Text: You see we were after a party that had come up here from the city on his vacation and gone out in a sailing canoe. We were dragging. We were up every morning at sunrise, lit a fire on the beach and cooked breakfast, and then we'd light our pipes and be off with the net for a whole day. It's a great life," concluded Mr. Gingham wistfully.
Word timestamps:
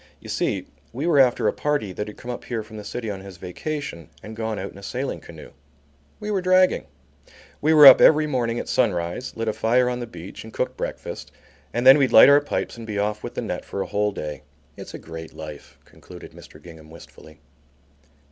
You 0.19 0.29
see 0.29 0.65
we 0.91 1.05
were 1.05 1.19
after 1.19 1.47
a 1.47 1.53
party 1.53 1.93
that 1.93 2.07
had 2.07 2.17
come 2.17 2.31
up 2.31 2.45
here 2.45 2.63
from 2.63 2.77
the 2.77 2.83
city 2.83 3.11
on 3.11 3.19
his 3.21 3.37
vacation 3.37 4.09
and 4.23 4.35
gone 4.35 4.57
out 4.57 4.71
in 4.71 4.79
a 4.79 4.81
sailing 4.81 5.19
canoe. 5.19 5.51
We 6.19 6.31
were 6.31 6.41
dragging. 6.41 6.87
We 7.61 7.75
were 7.75 7.85
up 7.85 8.01
every 8.01 8.25
morning 8.25 8.57
at 8.57 8.67
sunrise, 8.67 9.37
lit 9.37 9.47
a 9.47 9.53
fire 9.53 9.87
on 9.91 9.99
the 9.99 10.07
beach 10.07 10.43
and 10.43 10.51
cooked 10.51 10.75
breakfast, 10.75 11.31
and 11.71 11.85
then 11.85 11.99
we'd 11.99 12.11
light 12.11 12.29
our 12.29 12.41
pipes 12.41 12.77
and 12.77 12.87
be 12.87 12.97
off 12.97 13.23
with 13.23 13.35
the 13.35 13.43
net 13.43 13.63
for 13.63 13.81
a 13.83 13.85
whole 13.85 14.11
day. 14.11 14.41
It's 14.75 14.95
a 14.95 14.97
great 14.97 15.33
life," 15.35 15.77
concluded 15.85 16.31
Mr. 16.31 16.59
Gingham 16.59 16.89
wistfully. 16.89 17.39